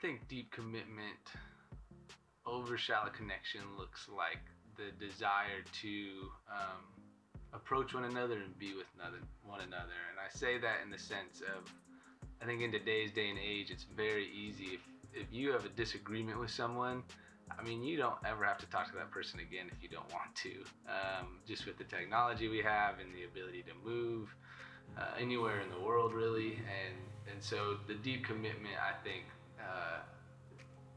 [0.00, 1.20] think deep commitment
[2.46, 4.40] over shallow connection looks like
[4.76, 6.80] the desire to um,
[7.52, 9.98] approach one another and be with another, one another.
[10.10, 11.70] And I say that in the sense of,
[12.40, 14.80] I think in today's day and age, it's very easy if,
[15.12, 17.02] if you have a disagreement with someone,
[17.58, 20.10] I mean, you don't ever have to talk to that person again if you don't
[20.12, 20.52] want to.
[20.88, 24.34] Um, just with the technology we have and the ability to move
[24.96, 26.54] uh, anywhere in the world, really.
[26.54, 26.96] And,
[27.30, 29.24] and so the deep commitment, I think,
[29.68, 29.98] uh,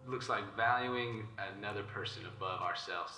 [0.07, 1.27] looks like valuing
[1.57, 3.13] another person above ourselves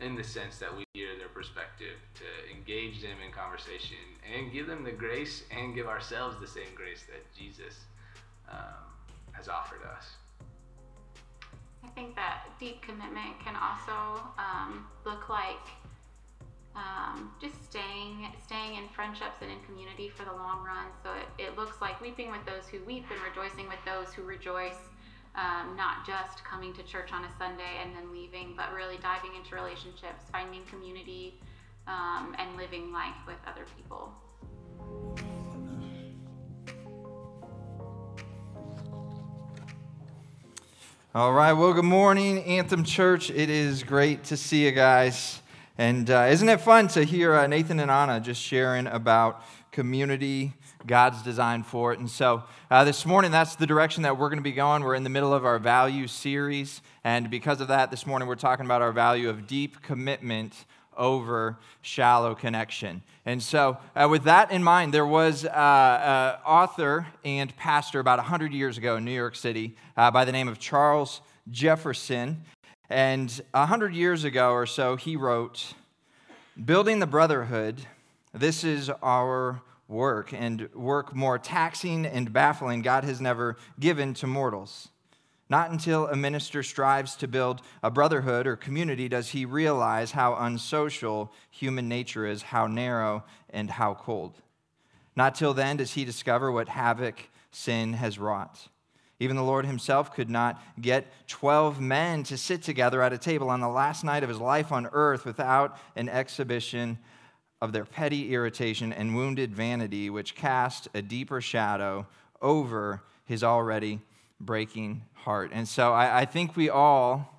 [0.00, 3.96] in the sense that we hear their perspective, to engage them in conversation
[4.34, 7.84] and give them the grace and give ourselves the same grace that Jesus
[8.50, 8.84] um,
[9.32, 10.16] has offered us.
[11.82, 15.64] I think that deep commitment can also um, look like
[16.76, 20.86] um, just staying staying in friendships and in community for the long run.
[21.02, 24.22] So it, it looks like weeping with those who weep and rejoicing with those who
[24.22, 24.78] rejoice
[25.36, 29.34] um, not just coming to church on a Sunday and then leaving, but really diving
[29.36, 31.34] into relationships, finding community,
[31.86, 34.12] um, and living life with other people.
[41.14, 43.30] All right, well, good morning, Anthem Church.
[43.30, 45.40] It is great to see you guys.
[45.78, 50.54] And uh, isn't it fun to hear uh, Nathan and Anna just sharing about community,
[50.86, 51.98] God's design for it?
[51.98, 54.82] And so uh, this morning, that's the direction that we're going to be going.
[54.82, 56.80] We're in the middle of our value series.
[57.04, 60.64] And because of that, this morning we're talking about our value of deep commitment
[60.96, 63.02] over shallow connection.
[63.26, 68.00] And so, uh, with that in mind, there was an uh, uh, author and pastor
[68.00, 72.42] about 100 years ago in New York City uh, by the name of Charles Jefferson.
[72.88, 75.74] And a hundred years ago or so, he wrote,
[76.62, 77.82] Building the brotherhood,
[78.32, 84.26] this is our work, and work more taxing and baffling God has never given to
[84.26, 84.88] mortals.
[85.48, 90.34] Not until a minister strives to build a brotherhood or community does he realize how
[90.34, 94.40] unsocial human nature is, how narrow and how cold.
[95.14, 98.68] Not till then does he discover what havoc sin has wrought.
[99.18, 103.48] Even the Lord himself could not get 12 men to sit together at a table
[103.48, 106.98] on the last night of his life on earth without an exhibition
[107.62, 112.06] of their petty irritation and wounded vanity, which cast a deeper shadow
[112.42, 114.00] over his already
[114.38, 115.50] breaking heart.
[115.52, 117.32] And so I, I think we all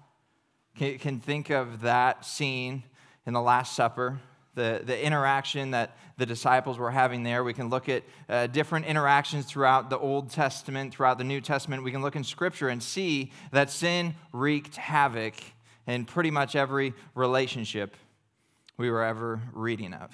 [0.75, 2.83] can, can think of that scene
[3.27, 4.19] in the Last Supper
[4.57, 7.43] the, the interaction that the disciples were having there.
[7.43, 11.83] We can look at uh, different interactions throughout the Old Testament, throughout the New Testament.
[11.83, 15.35] We can look in Scripture and see that sin wreaked havoc
[15.85, 17.95] in pretty much every relationship
[18.77, 20.11] we were ever reading of.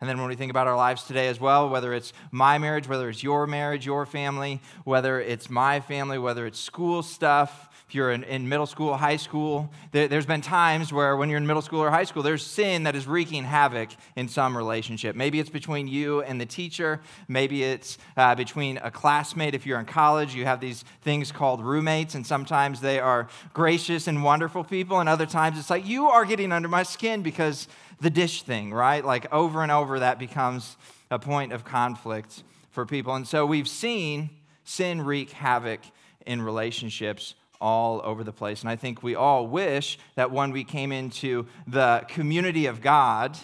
[0.00, 2.88] And then when we think about our lives today as well, whether it's my marriage,
[2.88, 7.94] whether it's your marriage, your family, whether it's my family, whether it's school stuff, if
[7.96, 11.46] you're in, in middle school, high school, there, has been times where when you're in
[11.46, 15.16] middle school or high school, there's sin that is wreaking havoc in some relationship.
[15.16, 17.00] Maybe it's between you and the teacher.
[17.26, 19.56] Maybe it's uh, between a classmate.
[19.56, 24.06] If you're in college, you have these things called roommates, and sometimes they are gracious
[24.06, 27.66] and wonderful people, and other times it's like, you are getting under my skin because
[28.00, 29.04] the dish thing, right?
[29.04, 30.76] Like over and over, that becomes
[31.10, 33.14] a point of conflict for people.
[33.14, 34.30] And so we've seen
[34.64, 35.80] sin wreak havoc
[36.26, 38.62] in relationships all over the place.
[38.62, 43.36] And I think we all wish that when we came into the community of God,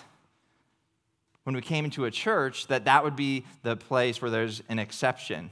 [1.45, 4.79] when we came into a church, that that would be the place where there's an
[4.79, 5.51] exception.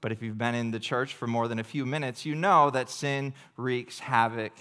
[0.00, 2.70] But if you've been in the church for more than a few minutes, you know
[2.70, 4.52] that sin wreaks havoc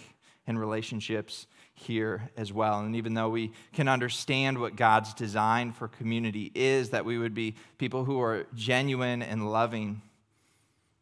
[0.48, 1.48] in relationships
[1.80, 2.80] here as well.
[2.80, 7.36] And even though we can understand what God's design for community is, that we would
[7.36, 10.02] be people who are genuine and loving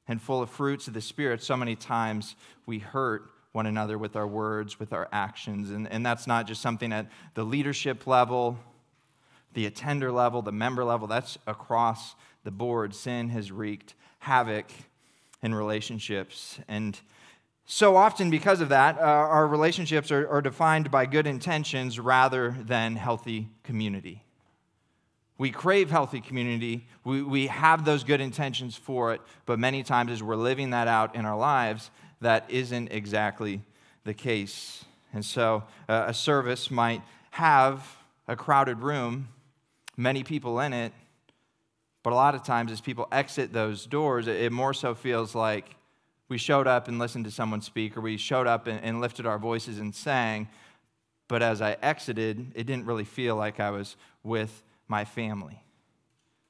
[0.08, 4.18] and full of fruits of the Spirit, so many times we hurt one another with
[4.18, 5.72] our words, with our actions.
[5.72, 8.60] And, and that's not just something at the leadership level,
[9.54, 12.94] the attender level, the member level, that's across the board.
[12.94, 14.66] Sin has wreaked havoc
[15.42, 16.60] in relationships.
[16.68, 17.00] And
[17.66, 22.56] so often, because of that, uh, our relationships are, are defined by good intentions rather
[22.60, 24.22] than healthy community.
[25.38, 26.86] We crave healthy community.
[27.04, 30.88] We, we have those good intentions for it, but many times as we're living that
[30.88, 31.90] out in our lives,
[32.22, 33.62] that isn't exactly
[34.04, 34.86] the case.
[35.12, 37.02] And so uh, a service might
[37.32, 37.98] have
[38.28, 39.28] a crowded room,
[39.98, 40.94] many people in it,
[42.04, 45.34] but a lot of times as people exit those doors, it, it more so feels
[45.34, 45.76] like
[46.28, 49.26] we showed up and listened to someone speak, or we showed up and, and lifted
[49.26, 50.48] our voices and sang,
[51.28, 55.64] but as I exited, it didn't really feel like I was with my family,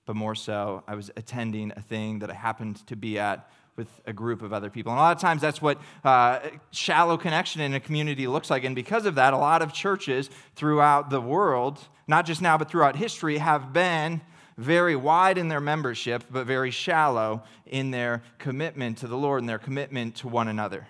[0.05, 3.89] but more so, I was attending a thing that I happened to be at with
[4.05, 4.91] a group of other people.
[4.91, 6.39] And a lot of times that's what uh,
[6.71, 8.63] shallow connection in a community looks like.
[8.63, 12.69] And because of that, a lot of churches throughout the world, not just now, but
[12.69, 14.21] throughout history, have been
[14.57, 19.49] very wide in their membership, but very shallow in their commitment to the Lord and
[19.49, 20.87] their commitment to one another.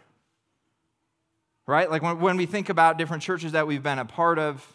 [1.67, 1.89] Right?
[1.89, 4.65] Like when, when we think about different churches that we've been a part of,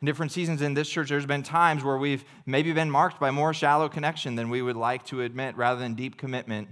[0.00, 3.30] in different seasons in this church, there's been times where we've maybe been marked by
[3.30, 6.68] more shallow connection than we would like to admit rather than deep commitment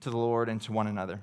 [0.00, 1.20] to the Lord and to one another.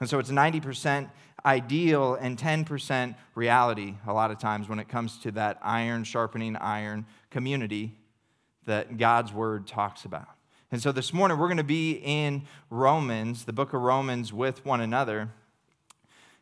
[0.00, 1.10] And so it's 90%
[1.44, 6.56] ideal and 10% reality a lot of times when it comes to that iron sharpening
[6.56, 7.94] iron community
[8.66, 10.28] that God's word talks about.
[10.72, 14.64] And so this morning we're going to be in Romans, the book of Romans with
[14.64, 15.30] one another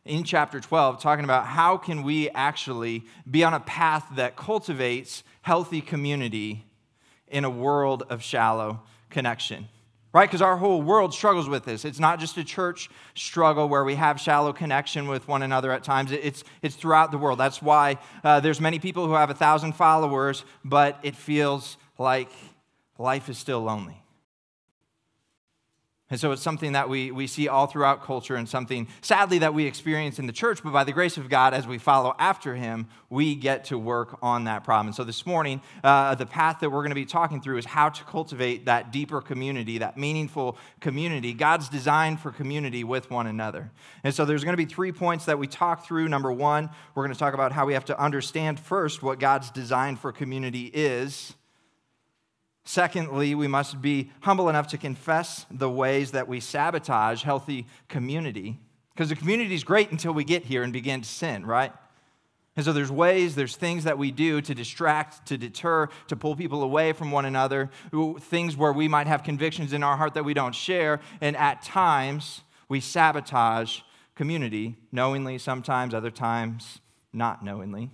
[0.05, 5.23] in chapter 12 talking about how can we actually be on a path that cultivates
[5.41, 6.65] healthy community
[7.27, 9.67] in a world of shallow connection
[10.13, 10.29] right?
[10.29, 11.83] Because our whole world struggles with this.
[11.83, 15.83] It's not just a church struggle where we have shallow connection with one another at
[15.83, 16.11] times.
[16.11, 17.39] It's, it's throughout the world.
[17.39, 22.29] That's why uh, there's many people who have a thousand followers but it feels like
[22.97, 24.02] life is still lonely
[26.13, 29.55] and so it's something that we, we see all throughout culture and something, sadly, that
[29.55, 30.61] we experience in the church.
[30.61, 34.19] But by the grace of God, as we follow after Him, we get to work
[34.21, 34.89] on that problem.
[34.89, 37.65] And so this morning, uh, the path that we're going to be talking through is
[37.65, 43.25] how to cultivate that deeper community, that meaningful community, God's design for community with one
[43.25, 43.71] another.
[44.03, 46.09] And so there's going to be three points that we talk through.
[46.09, 49.49] Number one, we're going to talk about how we have to understand first what God's
[49.49, 51.33] design for community is.
[52.65, 58.59] Secondly, we must be humble enough to confess the ways that we sabotage healthy community.
[58.93, 61.73] Because the community is great until we get here and begin to sin, right?
[62.55, 66.35] And so there's ways, there's things that we do to distract, to deter, to pull
[66.35, 67.71] people away from one another,
[68.19, 70.99] things where we might have convictions in our heart that we don't share.
[71.19, 73.79] And at times, we sabotage
[74.13, 76.79] community, knowingly sometimes, other times,
[77.11, 77.89] not knowingly.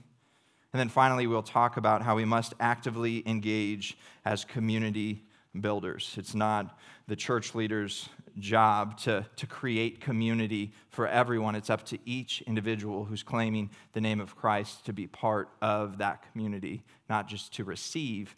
[0.73, 5.23] And then finally, we'll talk about how we must actively engage as community
[5.59, 6.15] builders.
[6.17, 6.77] It's not
[7.07, 8.07] the church leader's
[8.37, 11.55] job to, to create community for everyone.
[11.55, 15.97] It's up to each individual who's claiming the name of Christ to be part of
[15.97, 18.35] that community, not just to receive,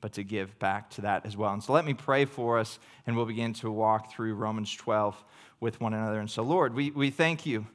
[0.00, 1.52] but to give back to that as well.
[1.52, 5.24] And so let me pray for us, and we'll begin to walk through Romans 12
[5.60, 6.20] with one another.
[6.20, 7.66] And so, Lord, we, we thank you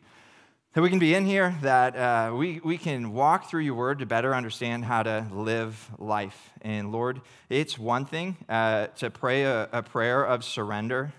[0.73, 3.99] that we can be in here, that uh, we, we can walk through your word
[3.99, 6.49] to better understand how to live life.
[6.61, 11.13] And Lord, it's one thing uh, to pray a, a prayer of surrender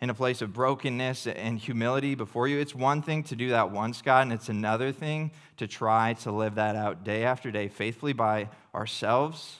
[0.00, 2.60] in a place of brokenness and humility before you.
[2.60, 6.30] It's one thing to do that once, God, and it's another thing to try to
[6.30, 9.56] live that out day after day faithfully by ourselves,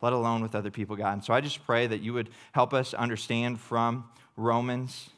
[0.00, 1.12] let alone with other people, God.
[1.12, 4.08] And so I just pray that you would help us understand from
[4.38, 5.10] Romans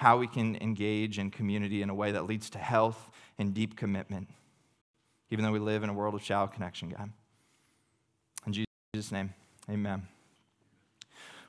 [0.00, 3.76] how we can engage in community in a way that leads to health and deep
[3.76, 4.26] commitment,
[5.30, 7.12] even though we live in a world of shallow connection, God.
[8.46, 8.64] In
[8.94, 9.34] Jesus' name,
[9.68, 10.08] amen.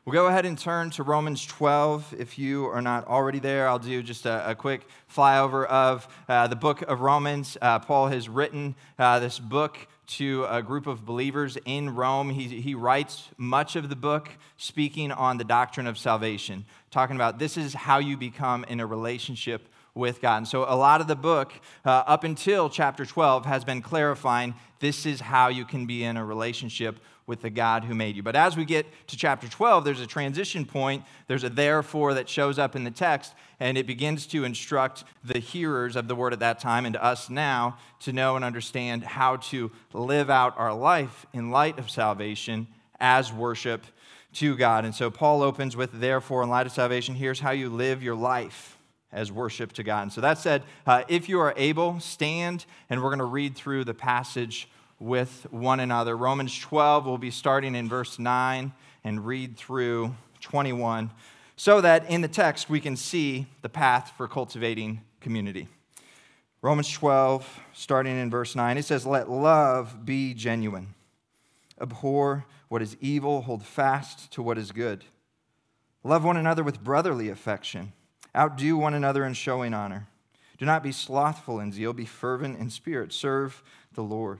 [0.03, 2.15] We'll go ahead and turn to Romans 12.
[2.19, 6.47] If you are not already there, I'll do just a, a quick flyover of uh,
[6.47, 7.57] the book of Romans.
[7.61, 9.77] Uh, Paul has written uh, this book
[10.07, 12.29] to a group of believers in Rome.
[12.29, 17.39] He, he writes much of the book speaking on the doctrine of salvation, talking about
[17.39, 20.37] this is how you become in a relationship with God.
[20.37, 21.53] And so, a lot of the book,
[21.85, 26.17] uh, up until chapter 12, has been clarifying this is how you can be in
[26.17, 26.99] a relationship
[27.31, 28.21] with the God who made you.
[28.21, 31.05] But as we get to chapter 12, there's a transition point.
[31.27, 35.39] There's a therefore that shows up in the text, and it begins to instruct the
[35.39, 39.05] hearers of the word at that time and to us now to know and understand
[39.05, 42.67] how to live out our life in light of salvation
[42.99, 43.85] as worship
[44.33, 44.83] to God.
[44.83, 48.15] And so Paul opens with, therefore, in light of salvation, here's how you live your
[48.15, 48.77] life
[49.13, 50.01] as worship to God.
[50.01, 53.55] And so that said, uh, if you are able, stand, and we're going to read
[53.55, 54.67] through the passage
[55.01, 56.15] with one another.
[56.15, 58.71] Romans 12, we'll be starting in verse 9
[59.03, 61.09] and read through 21
[61.55, 65.67] so that in the text we can see the path for cultivating community.
[66.61, 70.93] Romans 12, starting in verse 9, it says, Let love be genuine.
[71.81, 75.03] Abhor what is evil, hold fast to what is good.
[76.03, 77.91] Love one another with brotherly affection.
[78.33, 80.07] Outdo one another in showing honor.
[80.57, 83.11] Do not be slothful in zeal, be fervent in spirit.
[83.11, 84.39] Serve the Lord.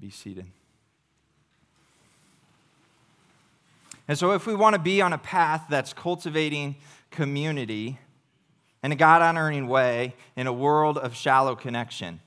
[0.00, 0.46] be seated.
[4.08, 6.76] And so, if we want to be on a path that's cultivating
[7.10, 7.98] community
[8.82, 12.20] in a God honoring way in a world of shallow connection,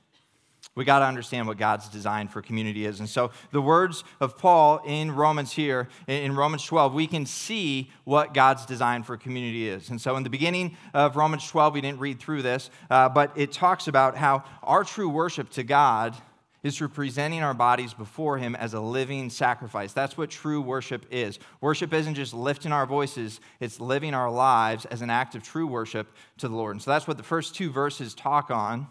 [0.75, 2.99] we got to understand what God's design for community is.
[2.99, 7.89] And so, the words of Paul in Romans here, in Romans 12, we can see
[8.03, 9.89] what God's design for community is.
[9.89, 13.31] And so, in the beginning of Romans 12, we didn't read through this, uh, but
[13.35, 16.15] it talks about how our true worship to God
[16.63, 19.93] is through presenting our bodies before Him as a living sacrifice.
[19.93, 21.37] That's what true worship is.
[21.61, 25.67] Worship isn't just lifting our voices, it's living our lives as an act of true
[25.67, 26.75] worship to the Lord.
[26.75, 28.87] And so, that's what the first two verses talk on.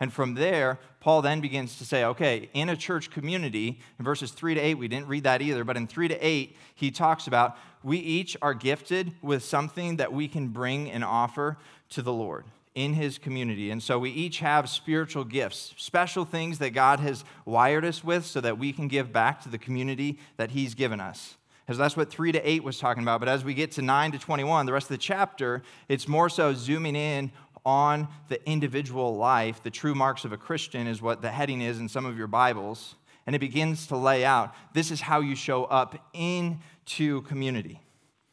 [0.00, 4.30] And from there, Paul then begins to say, okay, in a church community, in verses
[4.30, 7.26] 3 to 8, we didn't read that either, but in 3 to 8, he talks
[7.26, 11.58] about we each are gifted with something that we can bring and offer
[11.90, 12.44] to the Lord
[12.78, 13.72] in his community.
[13.72, 18.24] And so we each have spiritual gifts, special things that God has wired us with
[18.24, 21.36] so that we can give back to the community that he's given us.
[21.66, 23.18] Because that's what 3 to 8 was talking about.
[23.18, 26.28] But as we get to 9 to 21, the rest of the chapter, it's more
[26.28, 27.32] so zooming in
[27.66, 31.80] on the individual life, the true marks of a Christian is what the heading is
[31.80, 32.94] in some of your Bibles.
[33.26, 37.80] And it begins to lay out this is how you show up into community.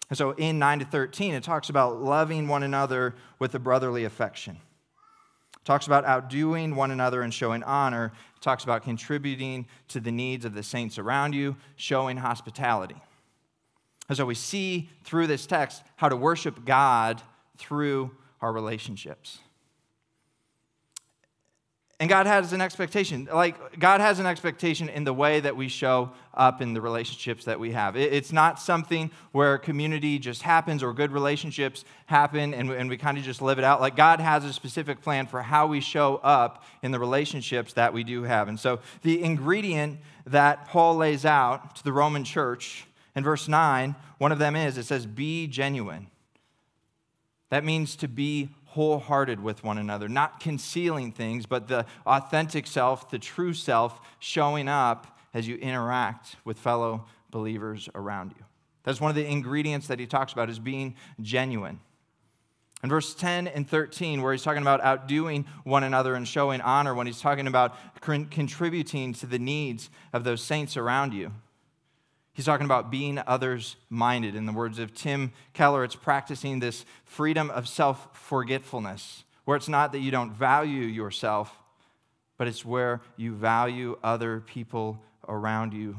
[0.09, 4.05] And so in 9 to 13, it talks about loving one another with a brotherly
[4.05, 4.57] affection.
[5.55, 8.11] It talks about outdoing one another and showing honor.
[8.35, 13.01] It talks about contributing to the needs of the saints around you, showing hospitality.
[14.07, 17.21] And so we see through this text how to worship God
[17.57, 19.39] through our relationships.
[21.97, 23.29] And God has an expectation.
[23.33, 27.45] Like, God has an expectation in the way that we show up in the relationships
[27.45, 27.95] that we have.
[27.95, 33.23] It's not something where community just happens or good relationships happen and, we kind of
[33.23, 33.79] just live it out.
[33.79, 37.93] Like, God has a specific plan for how we show up in the relationships that
[37.93, 38.49] we do have.
[38.49, 43.95] And so, the ingredient that Paul lays out to the Roman church in verse 9,
[44.17, 46.07] one of them is it says, Be genuine.
[47.51, 53.09] That means to be wholehearted with one another, not concealing things, but the authentic self,
[53.09, 58.43] the true self, showing up as you interact with fellow believers around you.
[58.83, 61.79] That's one of the ingredients that he talks about is being genuine.
[62.83, 66.93] In verse 10 and 13, where he's talking about outdoing one another and showing honor,
[66.93, 71.31] when he's talking about contributing to the needs of those saints around you,
[72.35, 74.35] He's talking about being others minded.
[74.35, 79.69] In the words of Tim Keller, it's practicing this freedom of self forgetfulness, where it's
[79.69, 81.57] not that you don't value yourself,
[82.37, 85.97] but it's where you value other people around you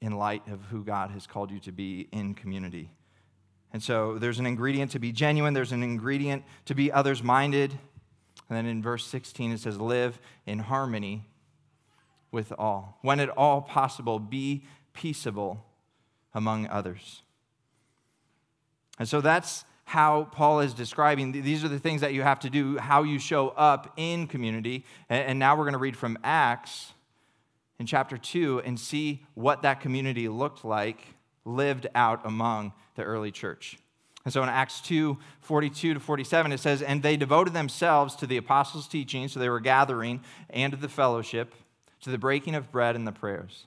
[0.00, 2.88] in light of who God has called you to be in community.
[3.70, 7.72] And so there's an ingredient to be genuine, there's an ingredient to be others minded.
[8.48, 11.26] And then in verse 16, it says, live in harmony
[12.32, 12.98] with all.
[13.02, 15.64] When at all possible, be peaceable
[16.34, 17.22] among others.
[18.98, 21.32] And so that's how Paul is describing.
[21.32, 24.84] These are the things that you have to do, how you show up in community.
[25.08, 26.92] And now we're going to read from Acts
[27.80, 33.32] in chapter 2 and see what that community looked like lived out among the early
[33.32, 33.78] church.
[34.24, 38.26] And so in Acts 2 42 to 47, it says, And they devoted themselves to
[38.26, 41.54] the apostles' teaching, so they were gathering, and to the fellowship,
[42.02, 43.66] to the breaking of bread and the prayers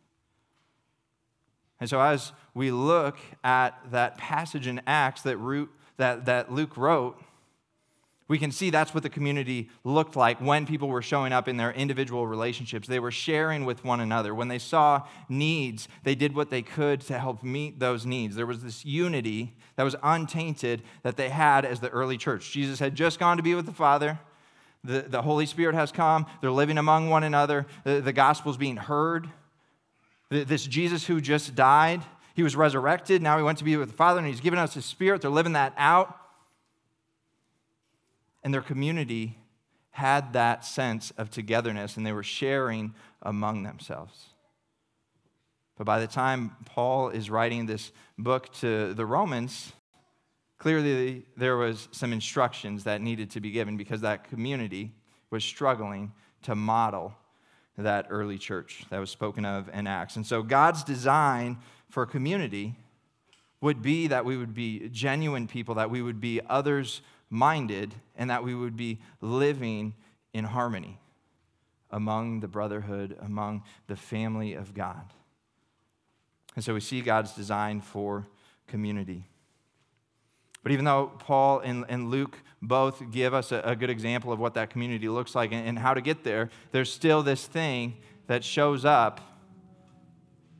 [1.81, 7.19] And so, as we look at that passage in Acts that, that, that Luke wrote,
[8.27, 11.57] We can see that's what the community looked like when people were showing up in
[11.57, 12.87] their individual relationships.
[12.87, 14.35] They were sharing with one another.
[14.35, 18.35] When they saw needs, they did what they could to help meet those needs.
[18.35, 22.51] There was this unity that was untainted that they had as the early church.
[22.51, 24.19] Jesus had just gone to be with the Father.
[24.83, 26.27] The, the Holy Spirit has come.
[26.41, 27.65] They're living among one another.
[27.83, 29.29] The, the gospel's being heard.
[30.31, 32.01] This Jesus who just died,
[32.33, 33.21] he was resurrected.
[33.21, 35.21] Now he went to be with the Father and he's given us his Spirit.
[35.21, 36.17] They're living that out
[38.41, 39.37] and their community
[39.91, 44.27] had that sense of togetherness and they were sharing among themselves.
[45.77, 49.73] But by the time Paul is writing this book to the Romans,
[50.57, 54.93] clearly there was some instructions that needed to be given because that community
[55.29, 57.15] was struggling to model
[57.77, 60.15] that early church that was spoken of in Acts.
[60.15, 61.57] And so God's design
[61.89, 62.75] for community
[63.61, 68.29] would be that we would be genuine people, that we would be others minded and
[68.29, 69.93] that we would be living
[70.33, 70.99] in harmony
[71.91, 75.13] among the brotherhood, among the family of God.
[76.55, 78.27] And so we see God's design for
[78.67, 79.25] community.
[80.63, 84.39] But even though Paul and, and Luke both give us a, a, good example of
[84.39, 87.97] what that community looks like and, and how to get there, there's still this thing
[88.27, 89.19] that shows up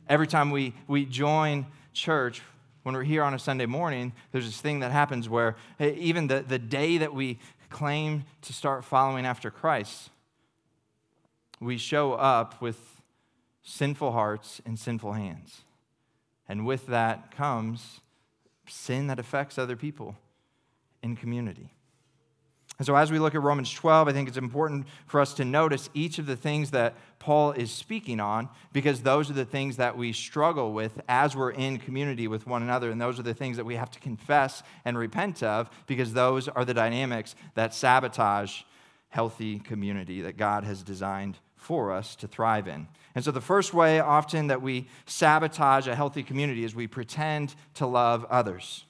[0.08, 2.42] every time we, we join church
[2.82, 6.26] when we're here on a Sunday morning, there's this thing that happens where eh, even
[6.26, 7.38] the, the day that we
[7.70, 10.10] claim to start following after Christ,
[11.60, 13.00] we show up with
[13.62, 15.62] sinful hearts and sinful hands.
[16.48, 18.00] And with that comes
[18.66, 20.16] sin that affects other people
[21.02, 21.70] in community.
[22.82, 25.44] And so, as we look at Romans 12, I think it's important for us to
[25.44, 29.76] notice each of the things that Paul is speaking on, because those are the things
[29.76, 32.90] that we struggle with as we're in community with one another.
[32.90, 36.48] And those are the things that we have to confess and repent of, because those
[36.48, 38.62] are the dynamics that sabotage
[39.10, 42.88] healthy community that God has designed for us to thrive in.
[43.14, 47.54] And so, the first way often that we sabotage a healthy community is we pretend
[47.74, 48.82] to love others.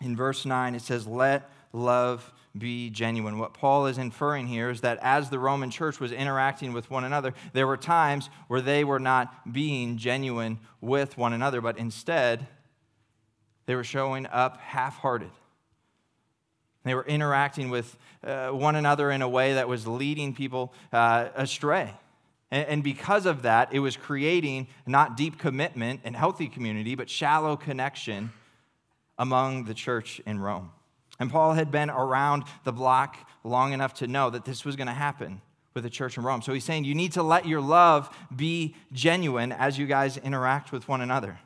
[0.00, 3.38] In verse 9, it says, Let love be genuine.
[3.38, 7.04] What Paul is inferring here is that as the Roman church was interacting with one
[7.04, 12.46] another, there were times where they were not being genuine with one another, but instead,
[13.66, 15.30] they were showing up half hearted.
[16.84, 21.28] They were interacting with uh, one another in a way that was leading people uh,
[21.34, 21.92] astray.
[22.50, 27.08] And, and because of that, it was creating not deep commitment and healthy community, but
[27.08, 28.32] shallow connection
[29.18, 30.70] among the church in Rome.
[31.20, 34.88] And Paul had been around the block long enough to know that this was going
[34.88, 35.40] to happen
[35.74, 36.42] with the church in Rome.
[36.42, 40.72] So he's saying you need to let your love be genuine as you guys interact
[40.72, 41.38] with one another.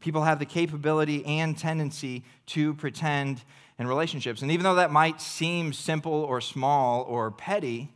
[0.00, 3.42] People have the capability and tendency to pretend
[3.78, 4.42] in relationships.
[4.42, 7.92] And even though that might seem simple or small or petty,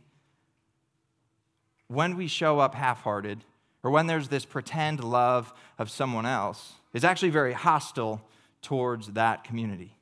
[1.87, 3.43] when we show up half hearted,
[3.83, 8.21] or when there's this pretend love of someone else, is actually very hostile
[8.61, 9.95] towards that community.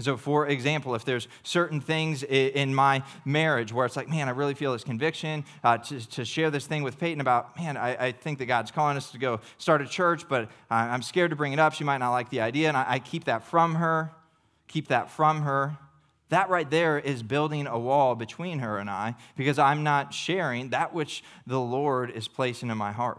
[0.00, 4.30] So, for example, if there's certain things in my marriage where it's like, man, I
[4.30, 8.06] really feel this conviction uh, to, to, share this thing with Peyton about, man, I,
[8.06, 11.36] I, think that God's calling us to go start a church, but I'm scared to
[11.36, 11.72] bring it up.
[11.72, 14.12] She might not like the idea, and I, I keep that from her,
[14.68, 15.76] keep that from her.
[16.28, 20.68] That right there is building a wall between her and I because I'm not sharing
[20.68, 23.18] that which the Lord is placing in my heart.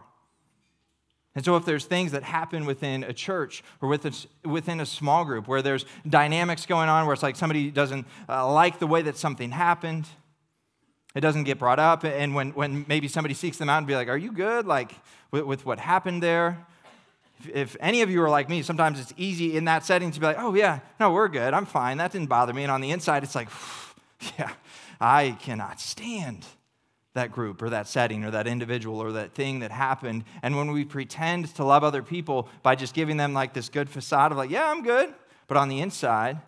[1.35, 5.47] And so, if there's things that happen within a church or within a small group
[5.47, 9.15] where there's dynamics going on where it's like somebody doesn't uh, like the way that
[9.15, 10.07] something happened,
[11.15, 12.03] it doesn't get brought up.
[12.03, 14.65] And when, when maybe somebody seeks them out and be like, Are you good?
[14.65, 14.93] Like
[15.31, 16.65] with, with what happened there?
[17.39, 20.19] If, if any of you are like me, sometimes it's easy in that setting to
[20.19, 21.53] be like, Oh, yeah, no, we're good.
[21.53, 21.97] I'm fine.
[21.97, 22.63] That didn't bother me.
[22.63, 23.49] And on the inside, it's like,
[24.37, 24.51] Yeah,
[24.99, 26.45] I cannot stand
[27.13, 30.23] that group or that setting or that individual or that thing that happened.
[30.41, 33.89] And when we pretend to love other people by just giving them like this good
[33.89, 35.13] facade of like, yeah, I'm good,
[35.47, 36.39] but on the inside,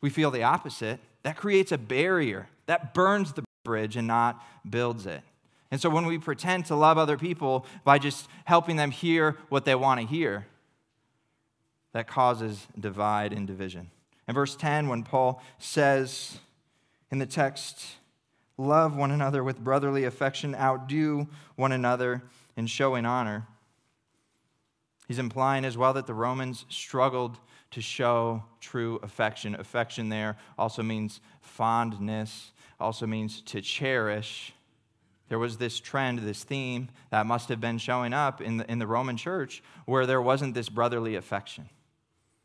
[0.00, 5.04] we feel the opposite, that creates a barrier that burns the bridge and not builds
[5.04, 5.22] it.
[5.70, 9.64] And so when we pretend to love other people by just helping them hear what
[9.64, 10.46] they want to hear,
[11.92, 13.90] that causes divide and division.
[14.26, 16.38] In verse 10, when Paul says
[17.10, 17.84] in the text,
[18.60, 22.22] love one another with brotherly affection, outdo one another
[22.56, 23.46] in showing honor.
[25.08, 27.38] He's implying as well that the Romans struggled
[27.72, 29.54] to show true affection.
[29.54, 34.52] Affection there also means fondness, also means to cherish.
[35.28, 38.78] There was this trend, this theme that must have been showing up in the, in
[38.78, 41.68] the Roman church where there wasn't this brotherly affection.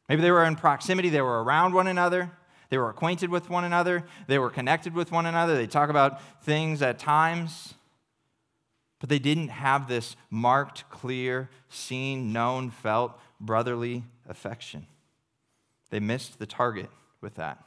[0.07, 2.31] Maybe they were in proximity, they were around one another,
[2.69, 4.03] They were acquainted with one another.
[4.27, 5.55] They were connected with one another.
[5.55, 7.73] They talk about things at times.
[8.99, 14.87] But they didn't have this marked, clear, seen, known, felt brotherly affection.
[15.89, 16.89] They missed the target
[17.21, 17.63] with that.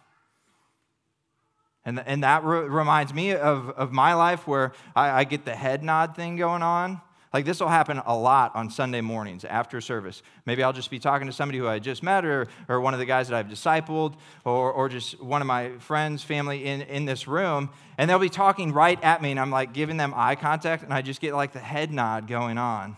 [1.85, 5.55] And, and that re- reminds me of, of my life where I, I get the
[5.55, 7.01] head nod thing going on.
[7.33, 10.23] Like this will happen a lot on Sunday mornings after service.
[10.47, 13.01] Maybe I'll just be talking to somebody who I just met or, or one of
[13.01, 14.15] the guys that I've discipled
[14.45, 18.31] or, or just one of my friends, family in, in this room, and they'll be
[18.31, 21.35] talking right at me, and I'm like giving them eye contact, and I just get
[21.35, 22.97] like the head nod going on.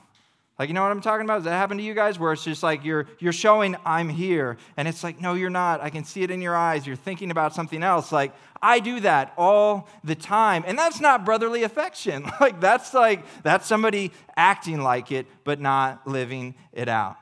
[0.60, 1.36] Like, you know what I'm talking about?
[1.36, 4.58] Does that happen to you guys where it's just like you're, you're showing I'm here,
[4.76, 5.80] and it's like, no, you're not.
[5.80, 6.86] I can see it in your eyes.
[6.86, 8.12] You're thinking about something else.
[8.12, 10.62] Like, I do that all the time.
[10.66, 12.30] And that's not brotherly affection.
[12.40, 17.16] Like, that's like, that's somebody acting like it, but not living it out.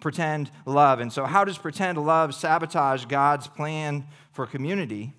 [0.00, 1.00] Pretend love.
[1.00, 5.12] And so, how does pretend love sabotage God's plan for community?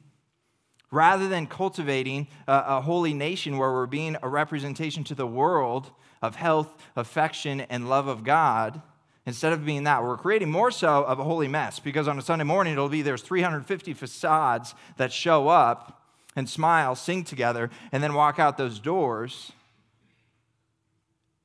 [0.90, 5.92] Rather than cultivating a, a holy nation where we're being a representation to the world,
[6.26, 8.82] of health, affection, and love of God,
[9.26, 12.22] instead of being that, we're creating more so of a holy mess because on a
[12.22, 16.02] Sunday morning it'll be there's 350 facades that show up
[16.36, 19.52] and smile, sing together, and then walk out those doors.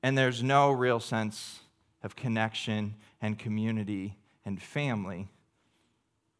[0.03, 1.61] And there's no real sense
[2.03, 5.29] of connection and community and family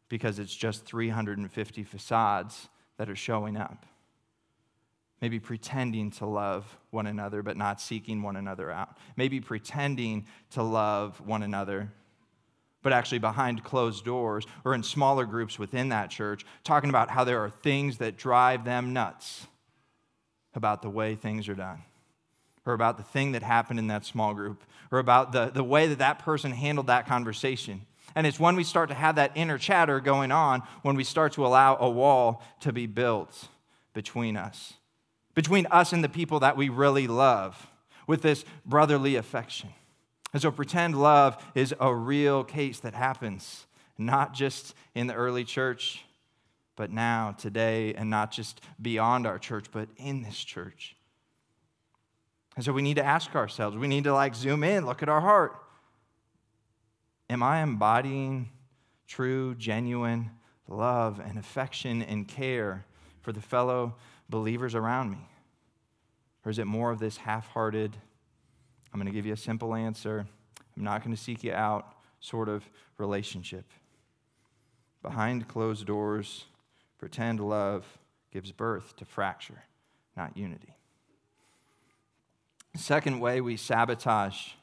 [0.09, 3.85] because it's just 350 facades that are showing up
[5.21, 8.97] maybe pretending to love one another but not seeking one another out.
[9.15, 11.91] Maybe pretending to love one another
[12.83, 17.23] but actually behind closed doors or in smaller groups within that church, talking about how
[17.23, 19.45] there are things that drive them nuts
[20.55, 21.83] about the way things are done,
[22.65, 25.87] or about the thing that happened in that small group, or about the, the way
[25.87, 27.81] that that person handled that conversation.
[28.15, 31.33] And it's when we start to have that inner chatter going on when we start
[31.33, 33.47] to allow a wall to be built
[33.93, 34.73] between us
[35.33, 37.71] between us and the people that we really love
[38.07, 39.69] with this brotherly affection.
[40.33, 43.65] And so, pretend love is a real case that happens,
[43.97, 46.05] not just in the early church,
[46.75, 50.95] but now, today, and not just beyond our church, but in this church.
[52.55, 55.09] And so, we need to ask ourselves, we need to like zoom in, look at
[55.09, 55.55] our heart.
[57.29, 58.49] Am I embodying
[59.07, 60.31] true, genuine
[60.67, 62.85] love and affection and care
[63.21, 63.95] for the fellow
[64.31, 65.29] believers around me?
[66.43, 67.95] Or is it more of this half hearted,
[68.91, 70.25] I'm going to give you a simple answer,
[70.75, 72.63] I'm not going to seek you out sort of
[72.97, 73.65] relationship?
[75.03, 76.45] Behind closed doors,
[76.97, 77.85] pretend love
[78.31, 79.63] gives birth to fracture,
[80.15, 80.75] not unity.
[82.75, 84.53] second way we sabotage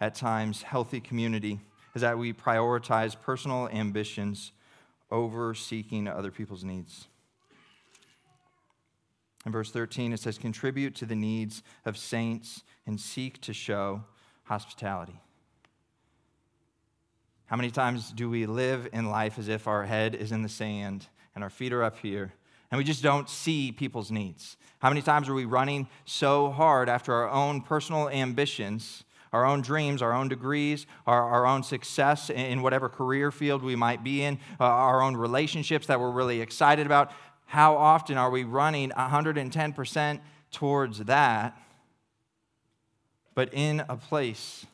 [0.00, 1.58] at times healthy community
[1.94, 4.52] is that we prioritize personal ambitions
[5.10, 7.06] over seeking other people's needs.
[9.46, 14.02] In verse 13, it says, Contribute to the needs of saints and seek to show
[14.42, 15.20] hospitality.
[17.46, 20.48] How many times do we live in life as if our head is in the
[20.48, 21.06] sand
[21.36, 22.32] and our feet are up here
[22.72, 24.56] and we just don't see people's needs?
[24.80, 29.60] How many times are we running so hard after our own personal ambitions, our own
[29.60, 34.24] dreams, our own degrees, our, our own success in whatever career field we might be
[34.24, 37.12] in, uh, our own relationships that we're really excited about?
[37.46, 41.56] How often are we running 110% towards that,
[43.34, 44.66] but in a place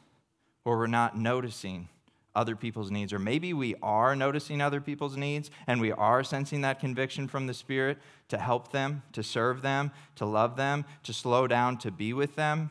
[0.64, 1.88] where we're not noticing
[2.34, 3.12] other people's needs?
[3.12, 7.46] Or maybe we are noticing other people's needs and we are sensing that conviction from
[7.46, 11.90] the Spirit to help them, to serve them, to love them, to slow down, to
[11.90, 12.70] be with them.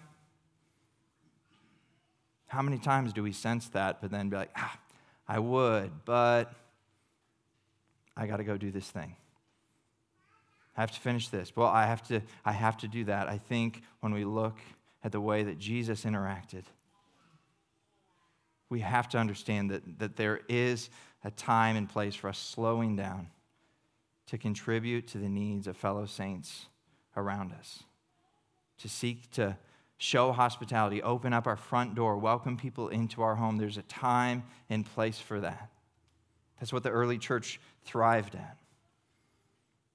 [2.48, 4.78] How many times do we sense that, but then be like, ah,
[5.28, 6.52] I would, but
[8.18, 9.16] I got to go do this thing?
[10.76, 11.56] I have to finish this.
[11.56, 13.28] Well, I have to, I have to do that.
[13.28, 14.58] I think when we look
[15.04, 16.64] at the way that Jesus interacted,
[18.70, 20.90] we have to understand that, that there is
[21.24, 23.28] a time and place for us slowing down
[24.28, 26.68] to contribute to the needs of fellow saints
[27.18, 27.84] around us,
[28.78, 29.58] to seek to
[29.98, 33.58] show hospitality, open up our front door, welcome people into our home.
[33.58, 35.70] There's a time and place for that.
[36.60, 38.58] That's what the early church thrived at.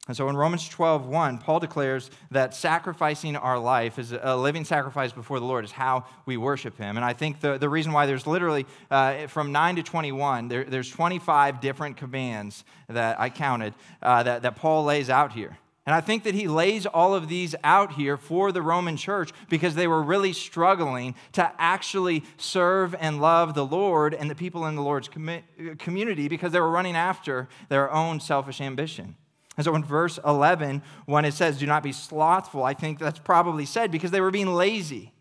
[0.08, 4.64] And so in Romans 12, 1, Paul declares that sacrificing our life is a living
[4.64, 6.96] sacrifice before the Lord is how we worship him.
[6.96, 10.64] And I think the, the reason why there's literally uh, from 9 to 21, there,
[10.64, 15.58] there's 25 different commands that I counted uh, that, that Paul lays out here.
[15.86, 19.30] And I think that he lays all of these out here for the Roman church
[19.48, 24.66] because they were really struggling to actually serve and love the Lord and the people
[24.66, 29.16] in the Lord's community because they were running after their own selfish ambition.
[29.56, 33.18] And so in verse 11, when it says, do not be slothful, I think that's
[33.18, 35.12] probably said because they were being lazy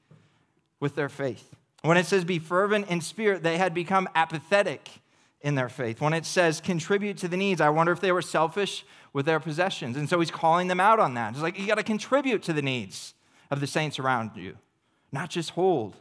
[0.79, 1.55] with their faith.
[1.83, 4.89] When it says be fervent in spirit, they had become apathetic
[5.41, 6.01] in their faith.
[6.01, 9.39] When it says contribute to the needs, I wonder if they were selfish with their
[9.39, 9.95] possessions.
[9.95, 11.33] And so he's calling them out on that.
[11.33, 13.13] He's like you got to contribute to the needs
[13.51, 14.57] of the saints around you,
[15.11, 15.95] not just hold.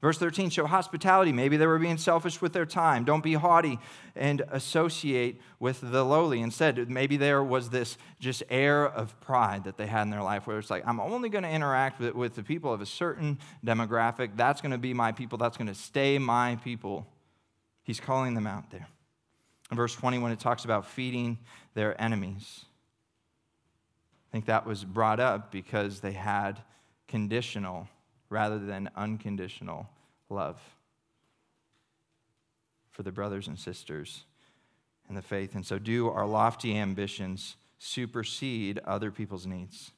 [0.00, 1.30] Verse 13, show hospitality.
[1.30, 3.04] Maybe they were being selfish with their time.
[3.04, 3.78] Don't be haughty
[4.16, 6.40] and associate with the lowly.
[6.40, 10.46] Instead, maybe there was this just air of pride that they had in their life
[10.46, 13.38] where it's like, I'm only going to interact with, with the people of a certain
[13.64, 14.30] demographic.
[14.36, 15.36] That's going to be my people.
[15.36, 17.06] That's going to stay my people.
[17.82, 18.88] He's calling them out there.
[19.70, 21.36] In verse 20, when it talks about feeding
[21.74, 22.64] their enemies,
[24.30, 26.58] I think that was brought up because they had
[27.06, 27.86] conditional
[28.30, 29.90] rather than unconditional
[30.30, 30.58] love
[32.90, 34.24] for the brothers and sisters
[35.08, 35.54] in the faith.
[35.54, 39.90] And so, do our lofty ambitions supersede other people's needs?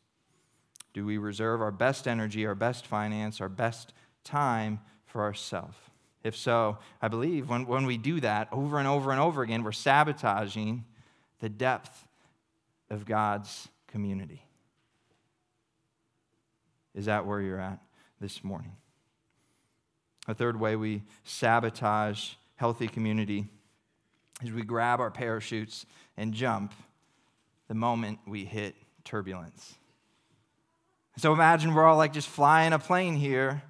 [0.94, 3.92] Do we reserve our best energy, our best finance, our best
[4.24, 5.76] time for ourselves?
[6.22, 9.64] If so, I believe when, when we do that over and over and over again,
[9.64, 10.84] we're sabotaging
[11.40, 12.06] the depth
[12.88, 14.44] of God's community.
[16.94, 17.80] Is that where you're at
[18.22, 18.72] this morning?
[20.28, 23.46] A third way we sabotage healthy community
[24.42, 25.84] is we grab our parachutes
[26.16, 26.72] and jump
[27.66, 29.74] the moment we hit turbulence.
[31.18, 33.62] So imagine we're all like just flying a plane here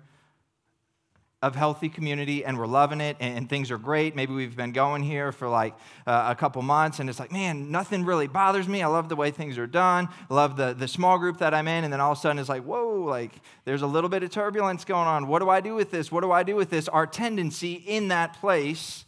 [1.43, 4.15] of healthy community and we're loving it and, things are great.
[4.15, 5.75] Maybe we've been going here for like
[6.07, 8.83] uh, a couple months and it's like, man, nothing really bothers me.
[8.83, 10.09] I love the way things are done.
[10.31, 11.83] I love the, the small group that I'm in.
[11.83, 13.33] And then all of a sudden it's like, whoa, like
[13.65, 15.27] there's a little bit of turbulence going on.
[15.27, 16.13] What do I do with this?
[16.13, 16.89] What do I do with this?
[16.89, 19.05] Our tendency in that place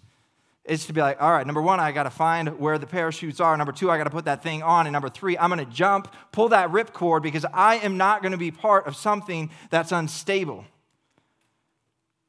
[0.64, 3.38] is to be like, all right, number one, I got to find where the parachutes
[3.38, 3.56] are.
[3.56, 4.86] Number two, I got to put that thing on.
[4.86, 8.32] And number three, I'm going to jump, pull that ripcord because I am not going
[8.32, 10.64] to be part of something that's unstable.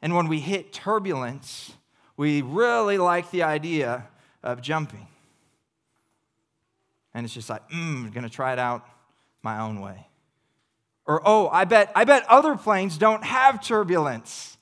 [0.05, 1.73] And when we hit turbulence,
[2.15, 4.05] we really like the idea
[4.43, 5.07] of jumping.
[7.15, 8.87] And it's just like, mm, I'm going to try it out
[9.41, 10.05] my own way.
[11.07, 14.59] Or, oh, I bet, I bet other planes don't have turbulence.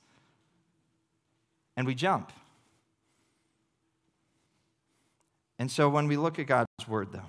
[1.76, 2.32] And we jump.
[5.58, 7.28] And so when we look at God's word, though,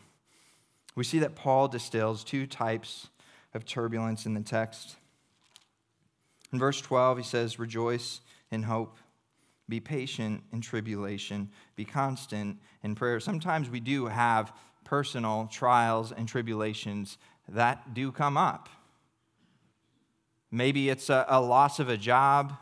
[0.95, 3.09] we see that Paul distills two types
[3.53, 4.95] of turbulence in the text.
[6.55, 8.95] In verse 12, he says, Rejoice in hope,
[9.67, 13.19] be patient in tribulation, be constant in prayer.
[13.19, 14.53] Sometimes we do have
[14.85, 17.17] personal trials and tribulations
[17.49, 18.69] that do come up.
[20.49, 22.53] Maybe it's a, a loss of a job.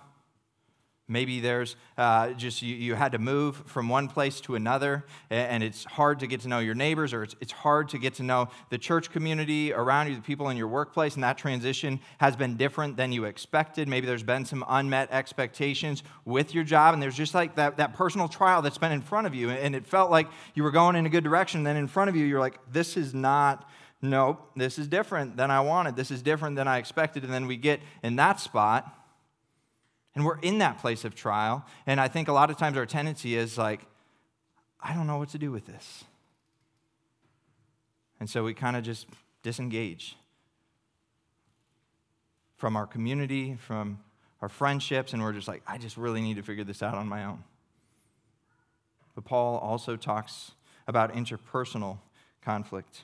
[1.13, 5.63] Maybe there's uh, just you, you, had to move from one place to another, and
[5.63, 8.23] it's hard to get to know your neighbors, or it's, it's hard to get to
[8.23, 12.36] know the church community around you, the people in your workplace, and that transition has
[12.36, 13.88] been different than you expected.
[13.88, 17.93] Maybe there's been some unmet expectations with your job, and there's just like that, that
[17.93, 20.95] personal trial that's been in front of you, and it felt like you were going
[20.95, 21.62] in a good direction.
[21.62, 23.69] Then in front of you, you're like, this is not
[24.02, 25.95] nope, this is different than I wanted.
[25.95, 27.23] This is different than I expected.
[27.23, 29.03] And then we get in that spot
[30.15, 31.65] and we're in that place of trial.
[31.88, 33.82] And I think a lot of times our tendency is like,
[34.80, 36.04] I don't know what to do with this.
[38.19, 39.08] And so we kind of just
[39.41, 40.15] disengage
[42.58, 43.99] from our community, from
[44.41, 47.08] our friendships, and we're just like, I just really need to figure this out on
[47.08, 47.43] my own.
[49.15, 50.52] But Paul also talks
[50.88, 51.97] about interpersonal
[52.41, 53.04] conflict.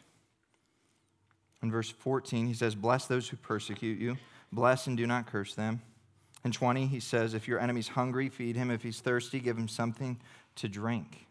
[1.61, 4.17] In verse 14, he says, Bless those who persecute you,
[4.51, 5.81] bless and do not curse them.
[6.43, 8.71] In 20, he says, If your enemy's hungry, feed him.
[8.71, 10.19] If he's thirsty, give him something
[10.55, 11.27] to drink.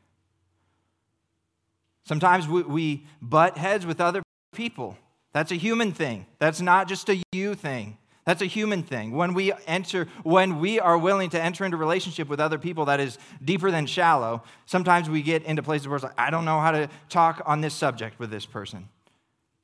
[2.05, 4.97] Sometimes we, we butt heads with other people.
[5.33, 6.27] That's a human thing.
[6.39, 7.99] That's not just a you thing.
[8.25, 9.13] That's a human thing.
[9.13, 13.01] When we enter, when we are willing to enter into relationship with other people that
[13.01, 16.61] is deeper than shallow, sometimes we get into places where it's like, I don't know
[16.61, 18.89] how to talk on this subject with this person.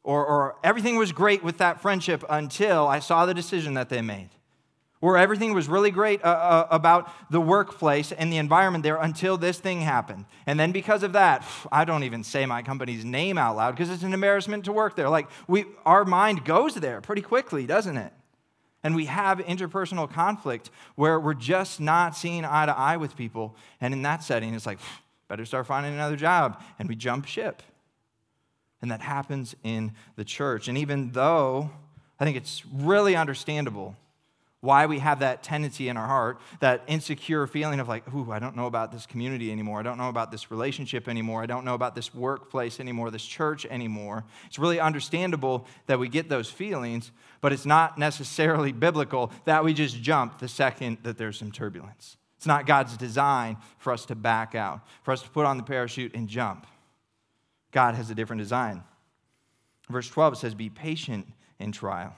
[0.02, 4.00] Or, or everything was great with that friendship until I saw the decision that they
[4.00, 4.30] made
[5.04, 9.36] where everything was really great uh, uh, about the workplace and the environment there until
[9.36, 10.24] this thing happened.
[10.46, 13.90] And then because of that, I don't even say my company's name out loud because
[13.90, 15.10] it's an embarrassment to work there.
[15.10, 18.14] Like we our mind goes there pretty quickly, doesn't it?
[18.82, 23.56] And we have interpersonal conflict where we're just not seeing eye to eye with people.
[23.82, 24.78] And in that setting, it's like,
[25.28, 26.62] better start finding another job.
[26.78, 27.62] And we jump ship.
[28.80, 30.66] And that happens in the church.
[30.68, 31.70] And even though
[32.18, 33.96] I think it's really understandable
[34.64, 38.38] why we have that tendency in our heart, that insecure feeling of like, ooh, I
[38.38, 39.78] don't know about this community anymore.
[39.78, 41.42] I don't know about this relationship anymore.
[41.42, 44.24] I don't know about this workplace anymore, this church anymore.
[44.46, 49.74] It's really understandable that we get those feelings, but it's not necessarily biblical that we
[49.74, 52.16] just jump the second that there's some turbulence.
[52.38, 55.62] It's not God's design for us to back out, for us to put on the
[55.62, 56.66] parachute and jump.
[57.70, 58.82] God has a different design.
[59.90, 61.26] Verse 12, it says, Be patient
[61.58, 62.16] in trial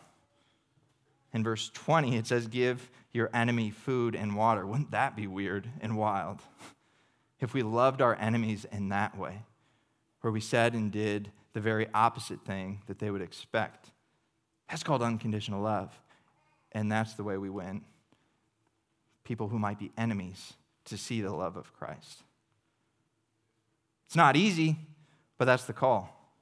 [1.37, 4.67] in verse 20, it says, Give your enemy food and water.
[4.67, 6.41] Wouldn't that be weird and wild?
[7.39, 9.43] If we loved our enemies in that way,
[10.23, 13.91] where we said and did the very opposite thing that they would expect.
[14.71, 15.93] That's called unconditional love.
[16.73, 17.83] And that's the way we win
[19.23, 20.55] people who might be enemies
[20.87, 22.23] to see the love of Christ.
[24.07, 24.79] It's not easy,
[25.37, 26.33] but that's the call.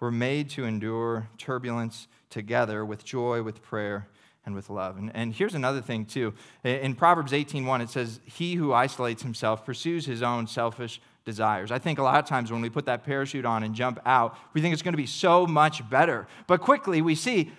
[0.00, 4.08] We're made to endure turbulence together with joy, with prayer,
[4.44, 4.96] and with love.
[4.96, 6.32] And, and here's another thing, too.
[6.64, 11.70] In Proverbs 18.1, it says, He who isolates himself pursues his own selfish desires.
[11.70, 14.36] I think a lot of times when we put that parachute on and jump out,
[14.54, 16.26] we think it's going to be so much better.
[16.46, 17.52] But quickly we see,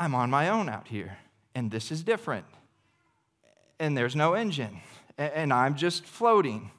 [0.00, 1.18] I'm on my own out here,
[1.54, 2.46] and this is different.
[3.78, 4.80] And there's no engine,
[5.16, 6.72] and I'm just floating.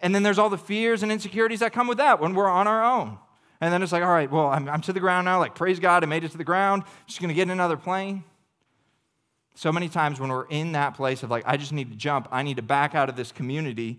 [0.00, 2.68] And then there's all the fears and insecurities that come with that when we're on
[2.68, 3.18] our own.
[3.60, 5.38] And then it's like, all right, well, I'm, I'm to the ground now.
[5.38, 6.82] Like, praise God, I made it to the ground.
[6.84, 8.24] I'm just going to get in another plane.
[9.54, 12.28] So many times when we're in that place of like, I just need to jump,
[12.30, 13.98] I need to back out of this community,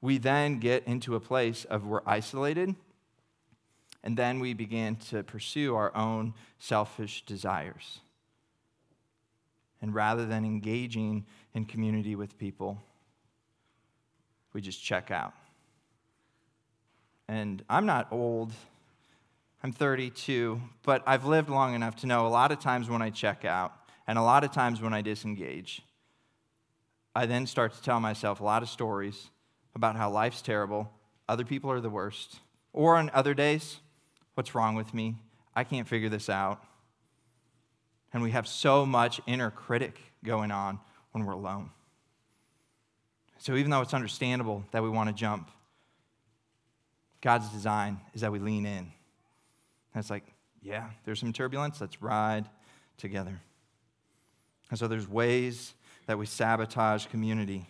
[0.00, 2.74] we then get into a place of we're isolated.
[4.02, 8.00] And then we begin to pursue our own selfish desires.
[9.82, 12.82] And rather than engaging in community with people,
[14.52, 15.34] we just check out.
[17.28, 18.52] And I'm not old,
[19.62, 23.10] I'm 32, but I've lived long enough to know a lot of times when I
[23.10, 23.72] check out
[24.06, 25.82] and a lot of times when I disengage,
[27.14, 29.30] I then start to tell myself a lot of stories
[29.74, 30.90] about how life's terrible,
[31.28, 32.40] other people are the worst.
[32.72, 33.80] Or on other days,
[34.34, 35.16] what's wrong with me?
[35.54, 36.62] I can't figure this out.
[38.12, 40.80] And we have so much inner critic going on
[41.12, 41.70] when we're alone.
[43.38, 45.50] So even though it's understandable that we want to jump,
[47.20, 48.78] God's design is that we lean in.
[48.78, 48.90] And
[49.96, 50.24] it's like,
[50.62, 51.80] yeah, there's some turbulence.
[51.80, 52.48] Let's ride
[52.96, 53.40] together.
[54.70, 55.74] And so there's ways
[56.06, 57.66] that we sabotage community.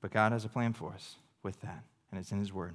[0.00, 2.74] But God has a plan for us with that, and it's in His Word.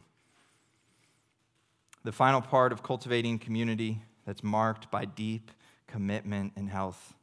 [2.04, 5.52] The final part of cultivating community that's marked by deep
[5.88, 7.14] commitment and health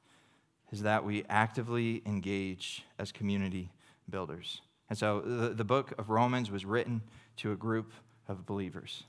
[0.73, 3.71] is that we actively engage as community
[4.09, 4.61] builders.
[4.88, 7.03] And so the, the book of Romans was written
[7.38, 7.92] to a group
[8.29, 9.05] of believers.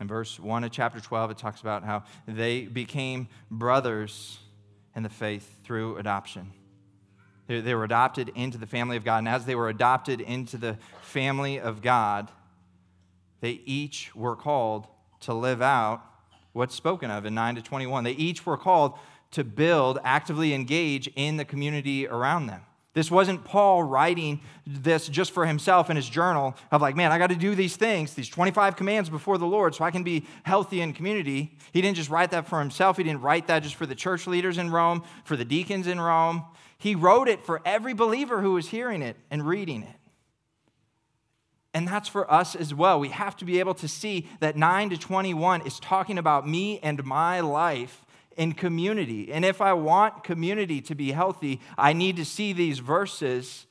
[0.00, 4.38] In verse 1 of chapter 12, it talks about how they became brothers
[4.96, 6.52] in the faith through adoption.
[7.46, 9.18] They, were adopted into the family of God.
[9.18, 12.30] And as they were adopted into the family of God,
[13.40, 14.86] they each were called
[15.20, 16.02] to live out
[16.52, 18.04] what's spoken of in 9 to 21.
[18.04, 18.98] They each were called
[19.32, 22.62] to build, actively engage in the community around them.
[22.92, 27.18] This wasn't Paul writing this just for himself in his journal of like, man, I
[27.18, 30.26] got to do these things, these 25 commands before the Lord so I can be
[30.42, 31.56] healthy in community.
[31.72, 32.96] He didn't just write that for himself.
[32.96, 36.00] He didn't write that just for the church leaders in Rome, for the deacons in
[36.00, 36.44] Rome.
[36.78, 39.96] He wrote it for every believer who was hearing it and reading it.
[41.72, 42.98] And that's for us as well.
[42.98, 46.80] We have to be able to see that 9 to 21 is talking about me
[46.80, 48.04] and my life
[48.40, 49.30] in community.
[49.30, 53.66] And if I want community to be healthy, I need to see these verses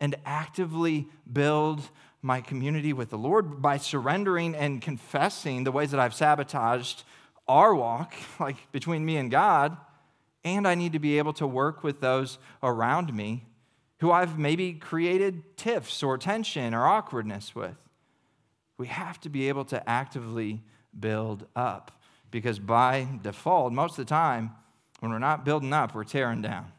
[0.00, 1.88] and actively build
[2.20, 7.04] my community with the Lord by surrendering and confessing the ways that I've sabotaged
[7.46, 9.76] our walk, like between me and God.
[10.42, 13.46] And I need to be able to work with those around me
[14.00, 17.76] who I've maybe created tiffs or tension or awkwardness with.
[18.78, 20.64] We have to be able to actively
[20.98, 21.99] build up
[22.30, 24.52] because by default, most of the time,
[25.00, 26.72] when we're not building up, we're tearing down.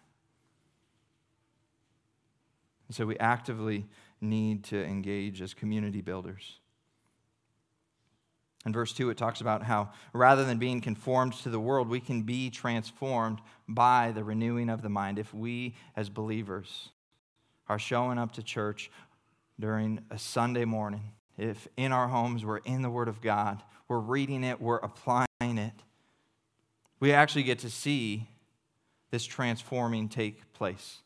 [2.88, 3.86] And so we actively
[4.20, 6.60] need to engage as community builders.
[8.66, 12.00] In verse 2, it talks about how rather than being conformed to the world, we
[12.00, 15.18] can be transformed by the renewing of the mind.
[15.18, 16.90] If we, as believers,
[17.68, 18.92] are showing up to church
[19.60, 24.00] during a Sunday morning, if in our homes we're in the Word of God, we're
[24.00, 25.74] reading it, we're applying it,
[27.00, 28.28] we actually get to see
[29.10, 31.00] this transforming take place.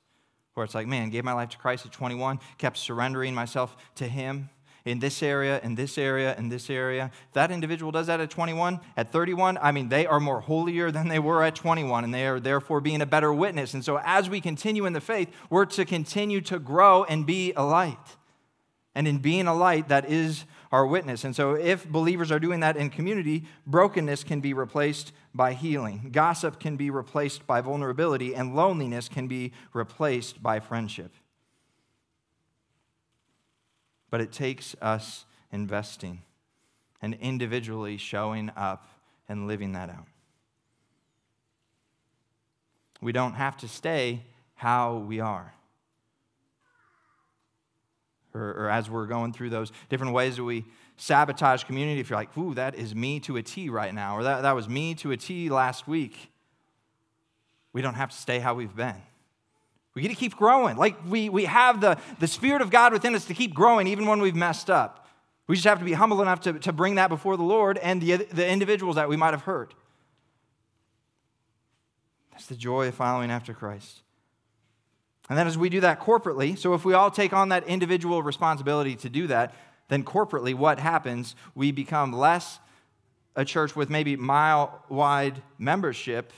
[0.54, 4.08] Where it's like, man, gave my life to Christ at 21, kept surrendering myself to
[4.08, 4.50] Him.
[4.86, 7.12] in this area, in this area, in this area.
[7.28, 10.92] If that individual does that at 21, at 31, I mean, they are more holier
[10.92, 13.74] than they were at 21, and they are therefore being a better witness.
[13.74, 17.52] And so, as we continue in the faith, we're to continue to grow and be
[17.54, 17.98] a light.
[18.94, 21.24] And in being a light, that is our witness.
[21.24, 26.10] And so, if believers are doing that in community, brokenness can be replaced by healing,
[26.12, 31.12] gossip can be replaced by vulnerability, and loneliness can be replaced by friendship
[34.16, 36.22] but it takes us investing
[37.02, 38.88] and individually showing up
[39.28, 40.08] and living that out.
[43.02, 44.22] We don't have to stay
[44.54, 45.55] how we are.
[48.36, 50.66] Or, or, as we're going through those different ways that we
[50.98, 54.24] sabotage community, if you're like, ooh, that is me to a T right now, or
[54.24, 56.32] that, that was me to a T last week,
[57.72, 59.02] we don't have to stay how we've been.
[59.94, 60.76] We get to keep growing.
[60.76, 64.06] Like we, we have the, the Spirit of God within us to keep growing even
[64.06, 65.08] when we've messed up.
[65.48, 68.02] We just have to be humble enough to, to bring that before the Lord and
[68.02, 69.74] the, the individuals that we might have hurt.
[72.32, 74.02] That's the joy of following after Christ.
[75.30, 78.22] And then as we do that corporately, so if we all take on that individual
[78.22, 79.54] responsibility to do that,
[79.88, 81.36] then corporately, what happens?
[81.54, 82.60] We become less
[83.36, 86.32] a church with maybe mile wide membership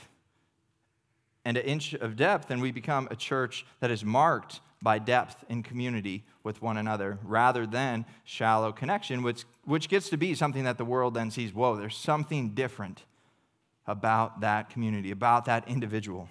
[1.44, 5.44] and an inch of depth, and we become a church that is marked by depth
[5.48, 10.64] in community with one another rather than shallow connection, which, which gets to be something
[10.64, 13.04] that the world then sees whoa, there's something different
[13.86, 16.28] about that community, about that individual.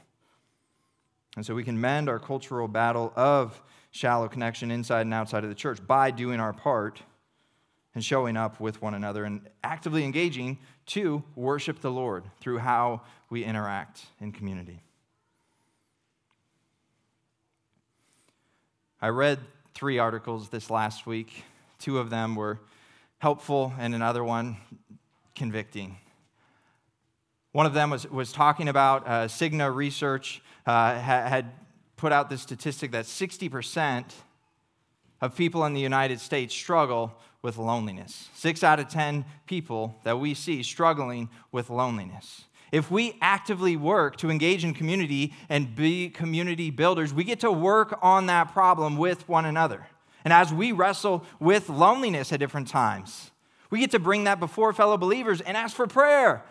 [1.37, 3.61] And so we can mend our cultural battle of
[3.91, 7.03] shallow connection inside and outside of the church by doing our part
[7.93, 10.57] and showing up with one another and actively engaging
[10.87, 14.81] to worship the Lord through how we interact in community.
[18.99, 19.37] I read
[19.75, 21.43] three articles this last week.
[21.77, 22.59] Two of them were
[23.19, 24.57] helpful, and another one
[25.35, 25.97] convicting.
[27.51, 31.51] One of them was, was talking about uh, Cigna Research uh, had
[31.95, 34.05] put out this statistic that 60%
[35.21, 38.29] of people in the United States struggle with loneliness.
[38.35, 42.43] Six out of 10 people that we see struggling with loneliness.
[42.71, 47.51] If we actively work to engage in community and be community builders, we get to
[47.51, 49.87] work on that problem with one another.
[50.25, 53.31] And as we wrestle with loneliness at different times,
[53.69, 56.43] we get to bring that before fellow believers and ask for prayer.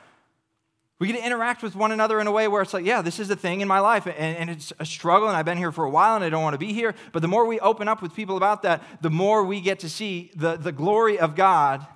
[0.98, 3.20] We get to interact with one another in a way where it's like, yeah, this
[3.20, 5.72] is the thing in my life, and, and, it's a struggle, and I've been here
[5.72, 6.94] for a while, and I don't want to be here.
[7.12, 9.90] But the more we open up with people about that, the more we get to
[9.90, 11.86] see the, the glory of God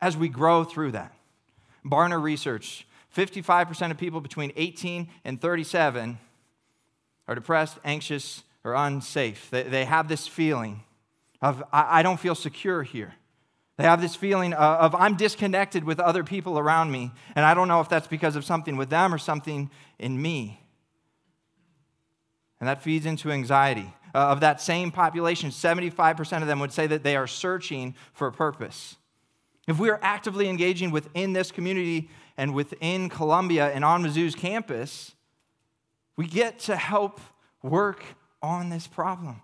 [0.00, 1.14] as we grow through that.
[1.84, 6.18] Barna Research 55% of people between 18 and 37
[7.26, 9.48] are depressed, anxious, or unsafe.
[9.50, 10.82] They, they have this feeling
[11.40, 13.14] of, I, I don't feel secure here.
[13.80, 17.66] They have this feeling of, I'm disconnected with other people around me, and I don't
[17.66, 20.62] know if that's because of something with them or something in me.
[22.60, 23.90] And that feeds into anxiety.
[24.14, 28.26] Uh, of that same population, 75% of them would say that they are searching for
[28.28, 28.96] a purpose.
[29.66, 35.12] If we are actively engaging within this community and within Columbia and on Mizzou's campus,
[36.16, 37.18] we get to help
[37.62, 38.04] work
[38.42, 39.40] on this problem.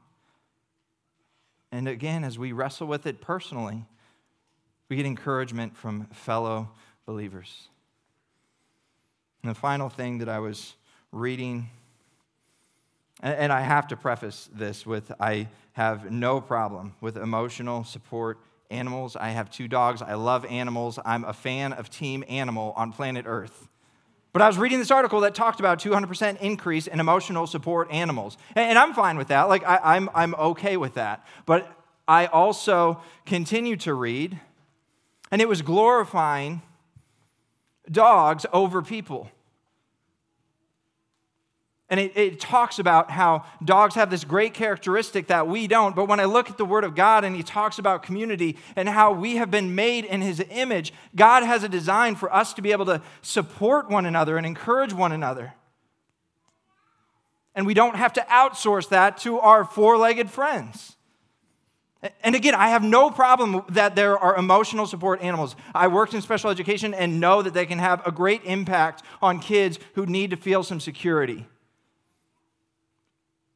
[1.72, 3.86] And again, as we wrestle with it personally,
[4.88, 6.70] we get encouragement from fellow
[7.06, 7.68] believers.
[9.42, 10.74] And the final thing that I was
[11.12, 11.70] reading,
[13.22, 18.38] and I have to preface this with I have no problem with emotional support
[18.70, 19.16] animals.
[19.16, 20.02] I have two dogs.
[20.02, 20.98] I love animals.
[21.04, 23.68] I'm a fan of Team Animal on planet Earth.
[24.32, 28.36] But I was reading this article that talked about 200% increase in emotional support animals.
[28.54, 29.44] And I'm fine with that.
[29.44, 31.26] Like, I, I'm, I'm okay with that.
[31.46, 31.70] But
[32.06, 34.38] I also continue to read,
[35.30, 36.62] and it was glorifying
[37.90, 39.30] dogs over people.
[41.88, 45.94] And it, it, talks about how dogs have this great characteristic that we don't.
[45.94, 48.88] But when I look at the Word of God and he talks about community and
[48.88, 52.62] how we have been made in his image, God has a design for us to
[52.62, 55.54] be able to support one another and encourage one another.
[57.54, 60.95] And we don't have to outsource that to our four legged friends.
[62.22, 65.56] And again, I have no problem that there are emotional support animals.
[65.74, 69.40] I worked in special education and know that they can have a great impact on
[69.40, 71.46] kids who need to feel some security.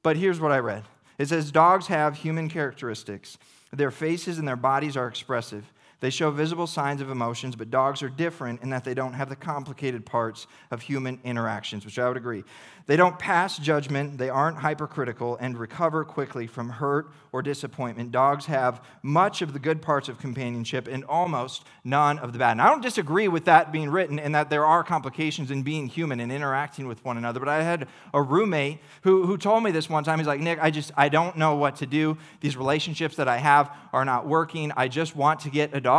[0.03, 0.84] But here's what I read
[1.18, 3.36] it says, Dogs have human characteristics.
[3.72, 5.70] Their faces and their bodies are expressive.
[6.01, 9.28] They show visible signs of emotions, but dogs are different in that they don't have
[9.28, 12.42] the complicated parts of human interactions, which I would agree.
[12.86, 18.11] They don't pass judgment, they aren't hypercritical, and recover quickly from hurt or disappointment.
[18.11, 22.53] Dogs have much of the good parts of companionship and almost none of the bad.
[22.53, 25.86] And I don't disagree with that being written and that there are complications in being
[25.86, 29.70] human and interacting with one another, but I had a roommate who, who told me
[29.70, 30.18] this one time.
[30.18, 32.16] He's like, Nick, I just, I don't know what to do.
[32.40, 34.72] These relationships that I have are not working.
[34.76, 35.89] I just want to get a dog.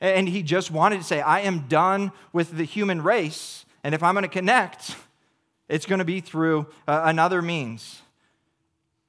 [0.00, 3.64] And he just wanted to say, I am done with the human race.
[3.82, 4.94] And if I'm going to connect,
[5.68, 8.02] it's going to be through uh, another means.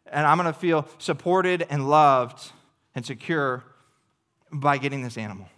[0.06, 2.52] And I'm going to feel supported and loved
[2.96, 3.64] and secure
[4.52, 5.50] by getting this animal.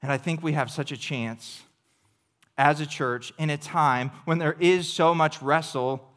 [0.00, 1.62] And I think we have such a chance
[2.56, 6.08] as a church in a time when there is so much wrestle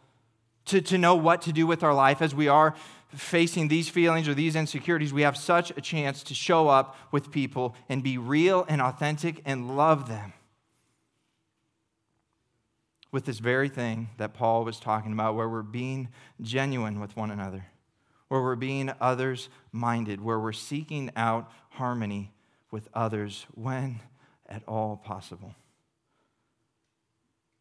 [0.66, 2.76] to, to know what to do with our life as we are
[3.14, 5.14] facing these feelings or these insecurities.
[5.14, 9.42] We have such a chance to show up with people and be real and authentic
[9.46, 10.34] and love them
[13.12, 16.08] with this very thing that Paul was talking about, where we're being
[16.42, 17.66] genuine with one another,
[18.30, 22.32] where we're being others minded, where we're seeking out harmony
[22.72, 24.00] with others when
[24.48, 25.54] at all possible.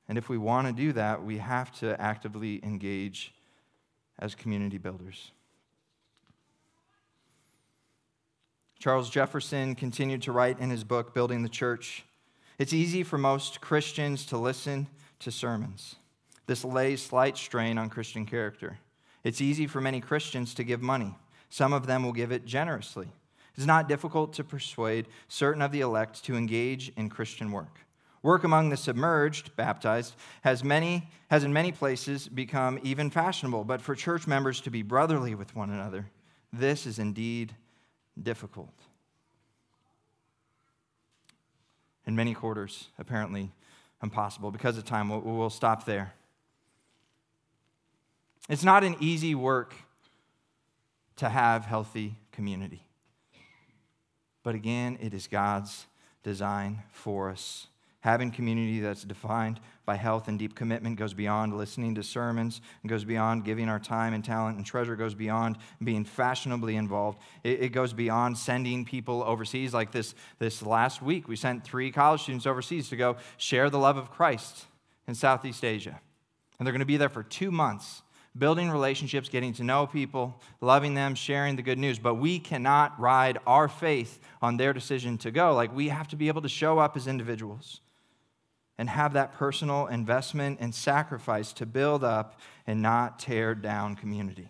[0.09, 3.33] And if we want to do that, we have to actively engage
[4.19, 5.33] as community builders.
[8.81, 12.03] Charles Jefferson continued to write in his book, Building the Church
[12.59, 14.87] It's easy for most Christians to listen
[15.19, 15.97] to sermons.
[16.47, 18.79] This lays slight strain on Christian character.
[19.23, 21.15] It's easy for many Christians to give money.
[21.51, 23.09] Some of them will give it generously.
[23.55, 27.81] It's not difficult to persuade certain of the elect to engage in Christian work.
[28.23, 33.83] Work among the submerged, baptized, has, many, has in many places become even fashionable, but
[33.83, 36.07] for church members to be brotherly with one another,
[36.51, 37.55] this is indeed
[38.21, 38.75] difficult.
[42.07, 43.51] In many quarters, apparently,
[44.03, 44.51] impossible.
[44.51, 46.15] Because of time, we'll, we'll stop there.
[48.49, 49.75] It's not an easy work
[51.17, 52.83] to have healthy community.
[54.43, 55.87] But again, it is God's
[56.23, 57.67] design for us
[58.01, 63.05] Having community that's defined by health and deep commitment goes beyond listening to sermons goes
[63.05, 67.19] beyond giving our time and talent and treasure, goes beyond being fashionably involved.
[67.45, 69.75] It, it, goes beyond sending people overseas.
[69.75, 73.79] Like this, this last week, we sent three college students overseas to go share the
[73.79, 74.65] love of Christ
[75.07, 76.01] in Southeast Asia.
[76.59, 78.03] And they're going to be there for two months
[78.39, 81.99] building relationships, getting to know people, loving them, sharing the good news.
[81.99, 85.53] But we cannot ride our faith on their decision to go.
[85.55, 87.81] Like we have to be able to show up as individuals
[88.81, 94.49] and have that personal investment and sacrifice to build up and not tear down community.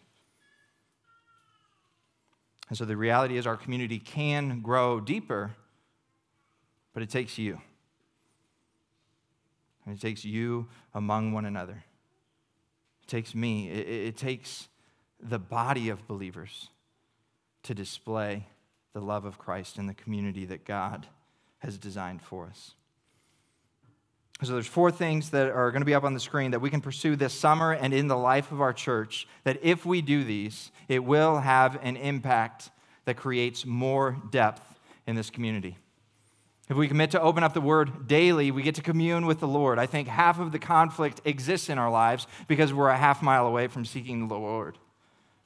[2.68, 5.56] And so the reality is, our community can grow deeper,
[6.94, 7.60] but it takes you.
[9.84, 11.82] And it takes you among one another.
[13.02, 13.68] It takes me.
[13.68, 14.68] It, it takes
[15.20, 16.68] the body of believers
[17.64, 18.46] to display
[18.92, 21.08] the love of Christ in the community that God
[21.58, 22.74] has designed for us.
[24.42, 26.70] So there's four things that are going to be up on the screen that we
[26.70, 30.24] can pursue this summer and in the life of our church that if we do
[30.24, 32.70] these, it will have an impact
[33.04, 35.76] that creates more depth in this community.
[36.70, 39.48] If we commit to open up the word daily, we get to commune with the
[39.48, 39.78] Lord.
[39.78, 43.46] I think half of the conflict exists in our lives because we're a half mile
[43.46, 44.78] away from seeking the Lord.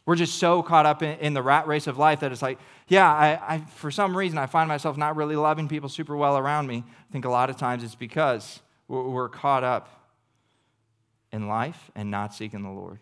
[0.07, 3.11] We're just so caught up in, the rat race of life that it's like, yeah,
[3.11, 6.67] I, I, for some reason, I find myself not really loving people super well around
[6.67, 6.85] me.
[6.87, 9.89] I think a lot of times it's because we're caught up
[11.33, 13.01] in life and not seeking the Lord.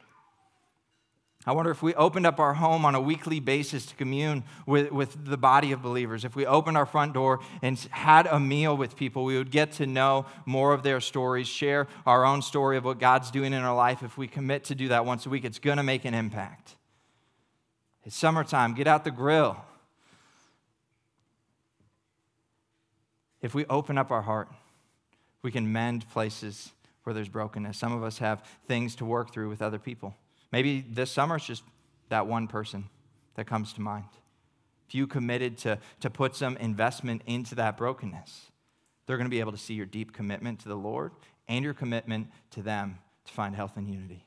[1.44, 4.92] I wonder if we opened up our home on a weekly basis to commune with,
[4.92, 8.76] with the body of believers, if we opened our front door and had a meal
[8.76, 12.76] with people, we would get to know more of their stories, share our own story
[12.76, 14.04] of what God's doing in our life.
[14.04, 16.76] If we commit to do that once a week, it's going to make an impact.
[18.04, 19.56] It's summertime, get out the grill.
[23.40, 24.48] If we open up our heart,
[25.42, 26.72] we can mend places
[27.04, 27.76] where there's brokenness.
[27.76, 30.14] Some of us have things to work through with other people.
[30.52, 31.64] Maybe this summer it's just
[32.08, 32.88] that one person
[33.34, 34.04] that comes to mind.
[34.88, 38.50] If you committed to, to put some investment into that brokenness,
[39.06, 41.12] they're going to be able to see your deep commitment to the Lord
[41.48, 44.24] and your commitment to them to find health and unity.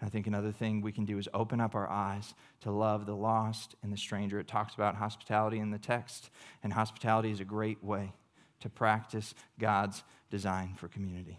[0.00, 3.06] And I think another thing we can do is open up our eyes to love
[3.06, 4.38] the lost and the stranger.
[4.38, 6.30] It talks about hospitality in the text,
[6.62, 8.12] and hospitality is a great way
[8.60, 11.38] to practice God's design for community.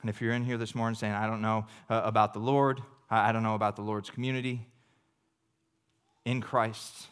[0.00, 2.80] And if you're in here this morning saying, I don't know uh, about the Lord,
[3.10, 4.66] I don't know about the Lord's community,
[6.24, 7.06] in Christ,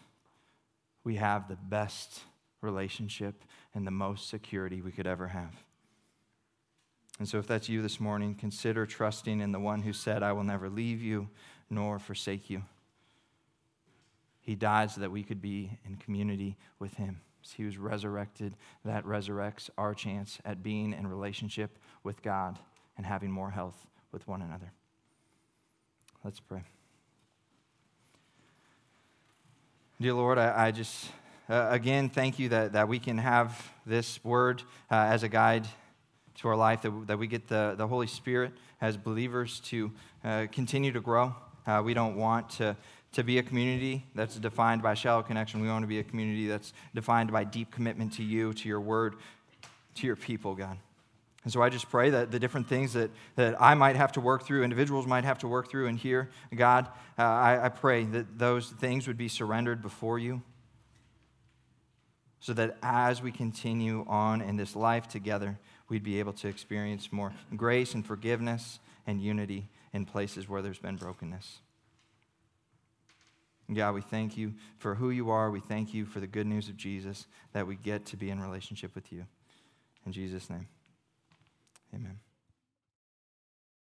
[1.05, 2.21] we have the best
[2.61, 3.45] relationship
[3.75, 5.55] and the most security we could ever have.
[7.19, 10.33] And so, if that's you this morning, consider trusting in the one who said, I
[10.33, 11.29] will never leave you
[11.71, 12.65] nor forsake you.
[14.45, 17.21] He died so that we could be in community with him.
[17.43, 22.59] As he was resurrected, that resurrects our chance at being in relationship with God
[22.97, 24.71] and having more health with one another.
[26.23, 26.63] Let's pray.
[30.01, 31.11] Dear Lord, I, I just,
[31.49, 35.67] uh, again, thank you that, that we can have this word uh, as a guide
[36.37, 39.93] to our life, that, that we get the, the Holy Spirit as believers to
[40.25, 41.35] uh, continue to grow.
[41.67, 42.77] Uh, we don't want to,
[43.15, 45.61] to be a community that's defined by shallow connection.
[45.61, 48.81] We want to be a community that's defined by deep commitment to you, to your
[48.81, 49.17] word,
[49.97, 50.77] to your people, God.
[51.45, 54.21] And so I just pray that the different things that, that I might have to
[54.21, 56.89] work through, individuals might have to work through and here, God,
[57.19, 60.43] uh, I, I pray that those things would be surrendered before you
[62.41, 65.59] so that as we continue on in this life together,
[65.89, 70.79] we'd be able to experience more grace and forgiveness and unity in places where there's
[70.79, 71.61] been brokenness.
[73.73, 75.51] God, we thank you for who you are.
[75.51, 78.41] We thank you for the good news of Jesus that we get to be in
[78.41, 79.25] relationship with you.
[80.05, 80.69] In Jesus' name,
[81.95, 82.19] amen.